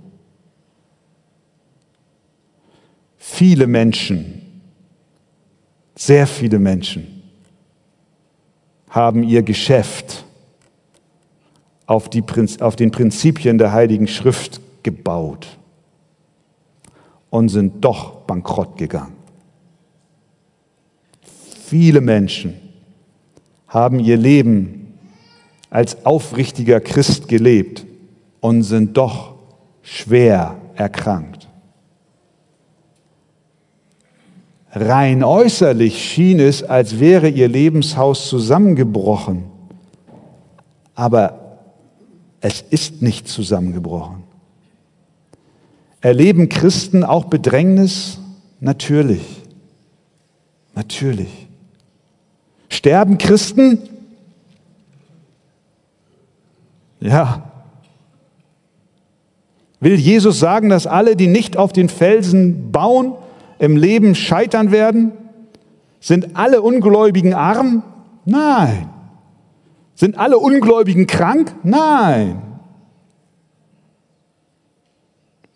[3.18, 4.41] Viele Menschen
[6.06, 7.22] sehr viele Menschen
[8.88, 10.24] haben ihr Geschäft
[11.86, 12.24] auf, die,
[12.60, 15.58] auf den Prinzipien der Heiligen Schrift gebaut.
[17.30, 19.16] und sind doch bankrott gegangen.
[21.64, 22.54] Viele Menschen
[23.68, 24.98] haben ihr Leben
[25.70, 27.86] als aufrichtiger Christ gelebt
[28.40, 29.36] und sind doch
[29.80, 31.41] schwer erkrankt.
[34.74, 39.44] Rein äußerlich schien es, als wäre ihr Lebenshaus zusammengebrochen.
[40.94, 41.58] Aber
[42.40, 44.24] es ist nicht zusammengebrochen.
[46.00, 48.18] Erleben Christen auch Bedrängnis?
[48.61, 49.22] Natürlich.
[50.74, 51.48] Natürlich.
[52.70, 53.78] Sterben Christen?
[57.00, 57.50] Ja.
[59.80, 63.14] Will Jesus sagen, dass alle, die nicht auf den Felsen bauen,
[63.62, 65.12] im Leben scheitern werden?
[66.01, 67.85] Sind alle Ungläubigen arm?
[68.25, 68.90] Nein.
[69.94, 71.55] Sind alle Ungläubigen krank?
[71.62, 72.42] Nein.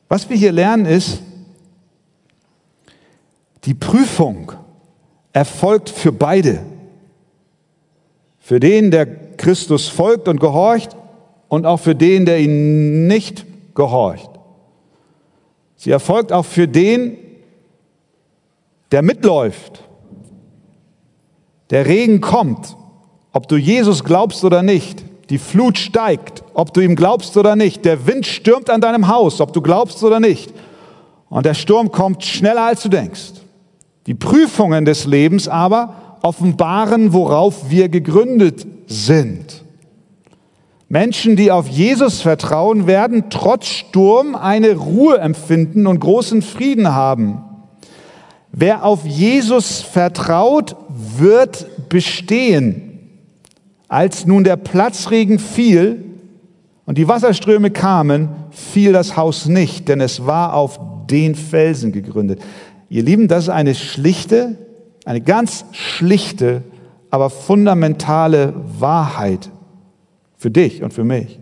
[0.09, 1.21] Was wir hier lernen ist,
[3.65, 4.53] die Prüfung
[5.33, 6.61] erfolgt für beide.
[8.39, 10.97] Für den, der Christus folgt und gehorcht
[11.49, 14.31] und auch für den, der ihn nicht gehorcht.
[15.75, 17.19] Sie erfolgt auch für den,
[18.93, 19.83] der mitläuft.
[21.71, 22.77] Der Regen kommt,
[23.33, 25.05] ob du Jesus glaubst oder nicht.
[25.31, 27.85] Die Flut steigt, ob du ihm glaubst oder nicht.
[27.85, 30.53] Der Wind stürmt an deinem Haus, ob du glaubst oder nicht.
[31.29, 33.33] Und der Sturm kommt schneller, als du denkst.
[34.07, 39.65] Die Prüfungen des Lebens aber offenbaren, worauf wir gegründet sind.
[40.89, 47.43] Menschen, die auf Jesus vertrauen, werden trotz Sturm eine Ruhe empfinden und großen Frieden haben.
[48.59, 52.99] Wer auf Jesus vertraut, wird bestehen.
[53.87, 56.03] Als nun der Platzregen fiel
[56.87, 62.41] und die Wasserströme kamen, fiel das Haus nicht, denn es war auf den Felsen gegründet.
[62.89, 64.57] Ihr Lieben, das ist eine schlichte,
[65.05, 66.63] eine ganz schlichte,
[67.11, 69.51] aber fundamentale Wahrheit
[70.39, 71.41] für dich und für mich.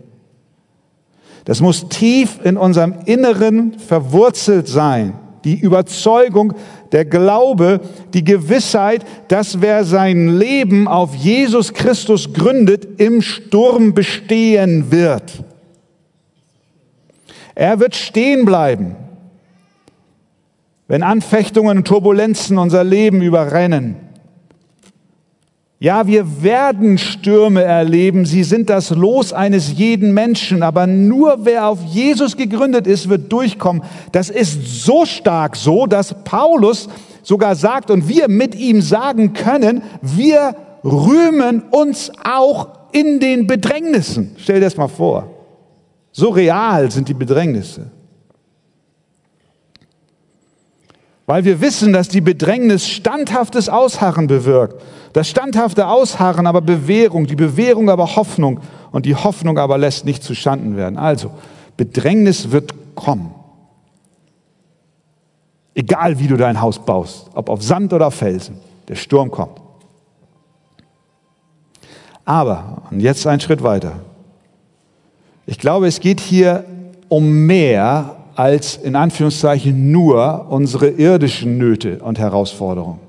[1.45, 5.13] Das muss tief in unserem Inneren verwurzelt sein.
[5.45, 6.53] Die Überzeugung,
[6.91, 7.79] der Glaube,
[8.13, 15.43] die Gewissheit, dass wer sein Leben auf Jesus Christus gründet, im Sturm bestehen wird.
[17.53, 18.97] Er wird stehen bleiben,
[20.87, 24.04] wenn Anfechtungen und Turbulenzen unser Leben überrennen.
[25.85, 31.67] Ja, wir werden Stürme erleben, sie sind das Los eines jeden Menschen, aber nur wer
[31.67, 33.83] auf Jesus gegründet ist, wird durchkommen.
[34.11, 36.89] Das ist so stark so, dass Paulus
[37.21, 44.31] sogar sagt und wir mit ihm sagen können, wir rühmen uns auch in den Bedrängnissen.
[44.37, 45.29] Stell dir das mal vor.
[46.11, 47.91] So real sind die Bedrängnisse.
[51.25, 54.81] Weil wir wissen, dass die Bedrängnis standhaftes Ausharren bewirkt.
[55.13, 58.59] Das standhafte Ausharren aber Bewährung, die Bewährung aber Hoffnung
[58.91, 60.97] und die Hoffnung aber lässt nicht zu Schanden werden.
[60.97, 61.31] Also,
[61.77, 63.33] Bedrängnis wird kommen.
[65.73, 69.59] Egal wie du dein Haus baust, ob auf Sand oder auf Felsen, der Sturm kommt.
[72.23, 73.93] Aber, und jetzt ein Schritt weiter.
[75.45, 76.65] Ich glaube, es geht hier
[77.07, 82.99] um mehr als in Anführungszeichen nur unsere irdischen Nöte und Herausforderungen.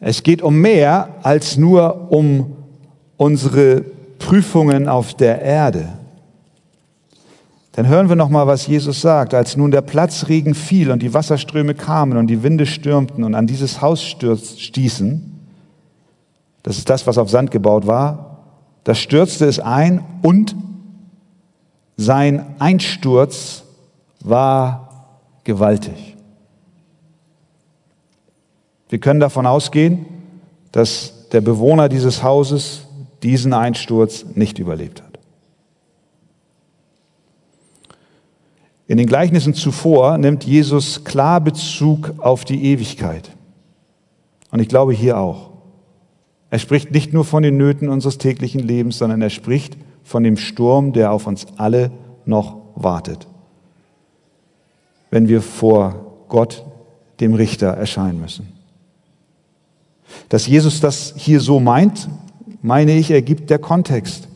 [0.00, 2.56] Es geht um mehr als nur um
[3.18, 3.84] unsere
[4.18, 5.88] Prüfungen auf der Erde.
[7.72, 11.14] Dann hören wir noch mal, was Jesus sagt, als nun der Platzregen fiel und die
[11.14, 15.38] Wasserströme kamen und die Winde stürmten und an dieses Haus stießen.
[16.62, 18.38] Das ist das, was auf Sand gebaut war.
[18.84, 20.56] Da stürzte es ein und
[21.96, 23.64] sein Einsturz
[24.22, 24.90] war
[25.44, 26.16] gewaltig.
[28.88, 30.06] Wir können davon ausgehen,
[30.72, 32.82] dass der Bewohner dieses Hauses
[33.22, 35.18] diesen Einsturz nicht überlebt hat.
[38.88, 43.30] In den Gleichnissen zuvor nimmt Jesus klar Bezug auf die Ewigkeit.
[44.50, 45.50] Und ich glaube hier auch.
[46.50, 50.36] Er spricht nicht nur von den Nöten unseres täglichen Lebens, sondern er spricht von dem
[50.36, 51.92] Sturm, der auf uns alle
[52.24, 53.29] noch wartet
[55.10, 56.64] wenn wir vor Gott,
[57.20, 58.48] dem Richter, erscheinen müssen.
[60.28, 62.08] Dass Jesus das hier so meint,
[62.62, 64.28] meine ich, ergibt der Kontext.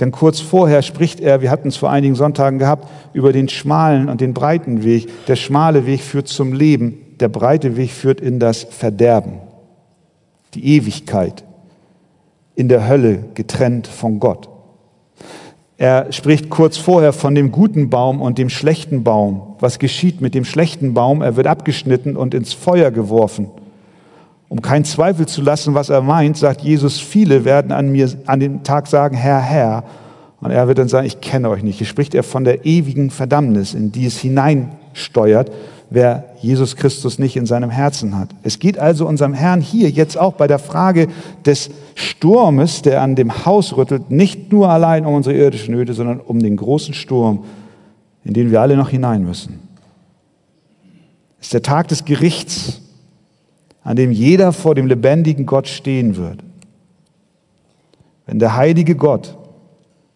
[0.00, 4.08] Denn kurz vorher spricht er, wir hatten es vor einigen Sonntagen gehabt, über den schmalen
[4.08, 5.08] und den breiten Weg.
[5.26, 9.40] Der schmale Weg führt zum Leben, der breite Weg führt in das Verderben,
[10.54, 11.44] die Ewigkeit,
[12.54, 14.48] in der Hölle getrennt von Gott.
[15.80, 19.54] Er spricht kurz vorher von dem guten Baum und dem schlechten Baum.
[19.60, 21.22] Was geschieht mit dem schlechten Baum?
[21.22, 23.48] Er wird abgeschnitten und ins Feuer geworfen.
[24.50, 28.40] Um keinen Zweifel zu lassen, was er meint, sagt Jesus, viele werden an mir an
[28.40, 29.84] dem Tag sagen, Herr, Herr.
[30.42, 31.78] Und er wird dann sagen, ich kenne euch nicht.
[31.78, 35.50] Hier spricht er von der ewigen Verdammnis, in die es hineinsteuert,
[35.90, 38.30] wer Jesus Christus nicht in seinem Herzen hat.
[38.42, 41.08] Es geht also unserem Herrn hier jetzt auch bei der Frage
[41.44, 46.20] des Sturmes, der an dem Haus rüttelt, nicht nur allein um unsere irdischen Nöte, sondern
[46.20, 47.44] um den großen Sturm,
[48.24, 49.58] in den wir alle noch hinein müssen.
[51.40, 52.80] Es ist der Tag des Gerichts,
[53.82, 56.38] an dem jeder vor dem lebendigen Gott stehen wird.
[58.26, 59.36] Wenn der heilige Gott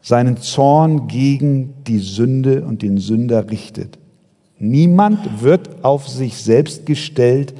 [0.01, 3.99] seinen Zorn gegen die Sünde und den Sünder richtet.
[4.59, 7.55] Niemand wird auf sich selbst gestellt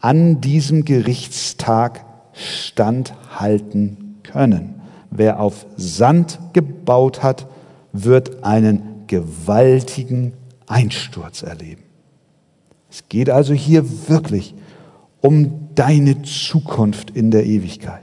[0.00, 4.80] an diesem Gerichtstag standhalten können.
[5.10, 7.46] Wer auf Sand gebaut hat,
[7.92, 10.32] wird einen gewaltigen
[10.66, 11.82] Einsturz erleben.
[12.90, 14.54] Es geht also hier wirklich
[15.20, 18.02] um deine Zukunft in der Ewigkeit.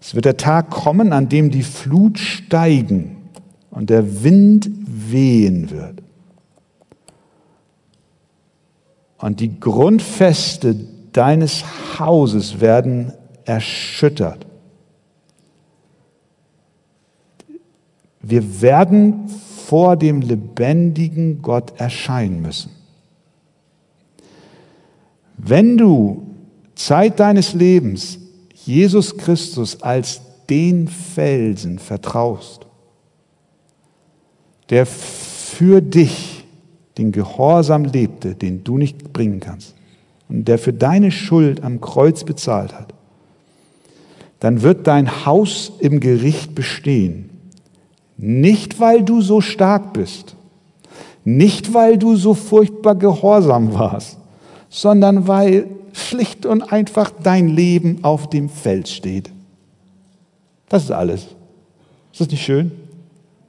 [0.00, 3.16] Es wird der Tag kommen, an dem die Flut steigen
[3.70, 6.02] und der Wind wehen wird.
[9.20, 10.76] Und die Grundfeste
[11.12, 11.64] deines
[11.98, 13.12] Hauses werden
[13.44, 14.46] erschüttert.
[18.22, 19.28] Wir werden
[19.66, 22.70] vor dem lebendigen Gott erscheinen müssen.
[25.36, 26.26] Wenn du
[26.74, 28.18] Zeit deines Lebens
[28.64, 32.66] Jesus Christus als den Felsen vertraust,
[34.68, 36.39] der für dich
[36.98, 39.74] den Gehorsam lebte, den du nicht bringen kannst,
[40.28, 42.94] und der für deine Schuld am Kreuz bezahlt hat,
[44.38, 47.30] dann wird dein Haus im Gericht bestehen.
[48.16, 50.36] Nicht, weil du so stark bist,
[51.24, 54.18] nicht, weil du so furchtbar gehorsam warst,
[54.68, 59.30] sondern weil schlicht und einfach dein Leben auf dem Fels steht.
[60.68, 61.26] Das ist alles.
[62.12, 62.72] Ist das nicht schön?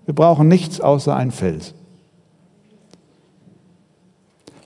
[0.05, 1.73] Wir brauchen nichts außer ein Fels.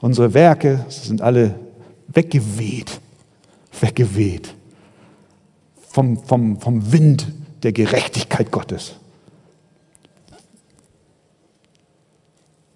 [0.02, 1.60] Unsere Werke sind alle
[2.08, 3.00] weggeweht,
[3.80, 4.54] weggeweht
[5.96, 7.32] vom, vom, vom Wind
[7.64, 8.96] der Gerechtigkeit Gottes.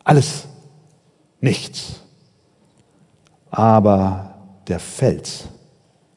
[0.05, 0.47] Alles
[1.41, 2.01] nichts.
[3.51, 4.36] Aber
[4.67, 5.49] der Fels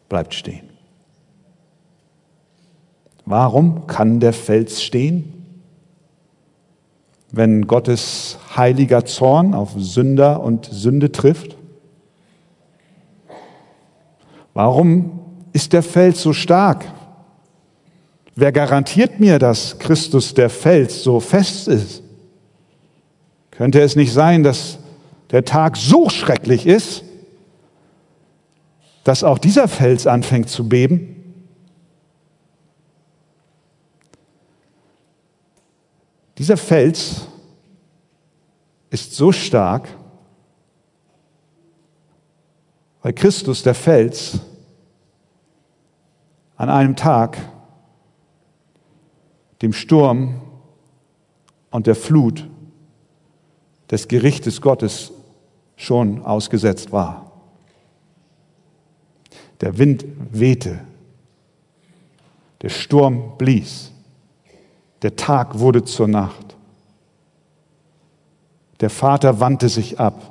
[0.09, 0.71] bleibt stehen.
[3.25, 5.42] Warum kann der Fels stehen?
[7.33, 11.57] Wenn Gottes heiliger Zorn auf Sünder und Sünde trifft?
[14.55, 15.21] Warum
[15.55, 16.85] ist der Fels so stark?
[18.35, 22.03] Wer garantiert mir, dass Christus der Fels so fest ist?
[23.51, 24.79] Könnte es nicht sein, dass
[25.31, 27.03] der Tag so schrecklich ist,
[29.05, 31.22] dass auch dieser Fels anfängt zu beben?
[36.39, 37.27] Dieser Fels
[38.91, 39.89] ist so stark,
[43.03, 44.39] weil Christus, der Fels,
[46.57, 47.39] an einem Tag
[49.63, 50.41] dem Sturm
[51.71, 52.49] und der Flut
[53.91, 55.13] des Gerichtes Gottes
[55.77, 57.33] schon ausgesetzt war.
[59.61, 60.81] Der Wind wehte,
[62.63, 63.92] der Sturm blies,
[65.03, 66.57] der Tag wurde zur Nacht.
[68.81, 70.31] Der Vater wandte sich ab.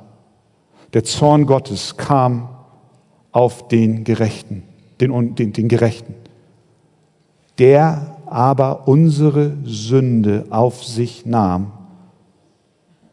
[0.92, 2.48] Der Zorn Gottes kam
[3.30, 4.62] auf den Gerechten,
[5.00, 6.14] den, den, den Gerechten.
[7.58, 11.72] Der aber unsere Sünde auf sich nahm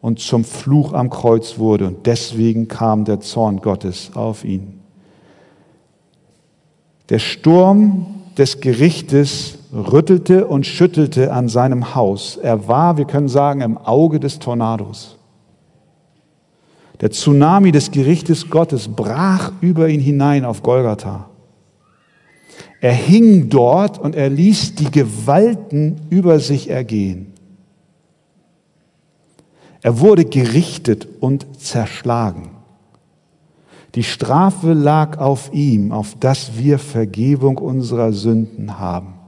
[0.01, 1.87] und zum Fluch am Kreuz wurde.
[1.87, 4.79] Und deswegen kam der Zorn Gottes auf ihn.
[7.09, 8.05] Der Sturm
[8.37, 12.37] des Gerichtes rüttelte und schüttelte an seinem Haus.
[12.37, 15.17] Er war, wir können sagen, im Auge des Tornados.
[17.01, 21.29] Der Tsunami des Gerichtes Gottes brach über ihn hinein auf Golgatha.
[22.81, 27.33] Er hing dort und er ließ die Gewalten über sich ergehen.
[29.81, 32.51] Er wurde gerichtet und zerschlagen.
[33.95, 39.18] Die Strafe lag auf ihm, auf dass wir Vergebung unserer Sünden haben.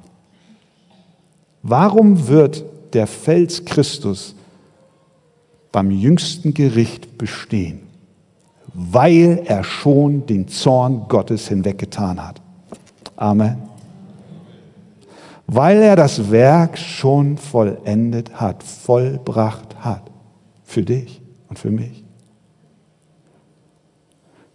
[1.64, 4.36] Warum wird der Fels Christus
[5.72, 7.88] beim jüngsten Gericht bestehen?
[8.74, 12.41] Weil er schon den Zorn Gottes hinweggetan hat.
[13.16, 13.57] Amen.
[15.53, 20.09] weil er das Werk schon vollendet hat, vollbracht hat.
[20.64, 22.05] Für dich und für mich.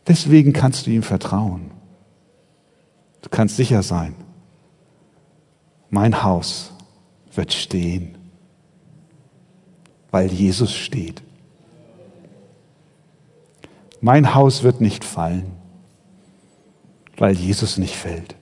[0.07, 1.71] Deswegen kannst du ihm vertrauen.
[3.21, 4.15] Du kannst sicher sein,
[5.91, 6.73] mein Haus
[7.37, 8.17] wird stehen,
[10.11, 11.23] weil Jesus steht.
[14.01, 15.53] Mein Haus wird nicht fallen,
[17.17, 18.35] weil Jesus nicht fällt.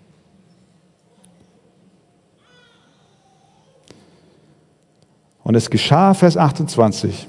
[5.42, 7.28] Und es geschah, Vers 28,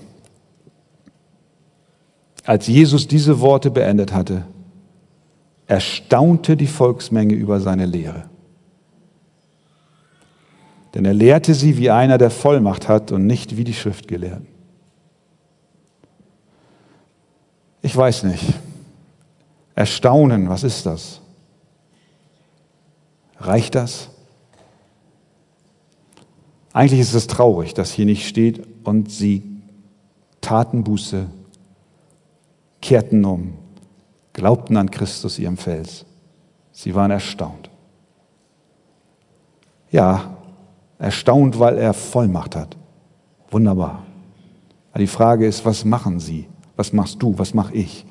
[2.45, 4.45] als Jesus diese Worte beendet hatte,
[5.67, 8.29] erstaunte die Volksmenge über seine Lehre.
[10.95, 14.47] Denn er lehrte sie, wie einer, der Vollmacht hat und nicht wie die Schriftgelehrten.
[17.81, 18.45] Ich weiß nicht.
[19.75, 21.19] Erstaunen, was ist das?
[23.37, 24.09] Reicht das?
[26.71, 29.43] Eigentlich ist es traurig, dass hier nicht steht, und sie
[30.39, 31.27] taten Buße,
[32.81, 33.53] kehrten um,
[34.31, 36.05] glaubten an Christus, ihrem Fels.
[36.71, 37.69] Sie waren erstaunt.
[39.91, 40.34] Ja,
[40.97, 42.77] erstaunt, weil er Vollmacht hat.
[43.49, 44.03] Wunderbar.
[44.91, 46.47] Aber die Frage ist, was machen sie?
[46.75, 47.37] Was machst du?
[47.37, 48.05] Was mache ich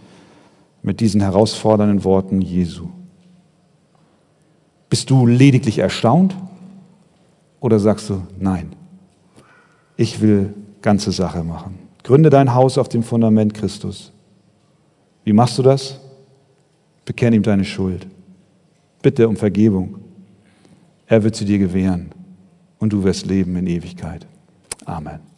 [0.83, 2.89] mit diesen herausfordernden Worten Jesu?
[4.89, 6.37] Bist du lediglich erstaunt?
[7.61, 8.77] Oder sagst du, nein,
[9.97, 11.79] ich will ganze Sache machen.
[12.03, 14.13] Gründe dein Haus auf dem Fundament Christus.
[15.25, 15.99] Wie machst du das?
[17.07, 18.07] Bekenne ihm deine Schuld.
[19.01, 19.97] Bitte um Vergebung.
[21.07, 22.11] Er wird sie dir gewähren
[22.85, 24.27] und du wirst leben in Ewigkeit.
[24.85, 25.34] Amen.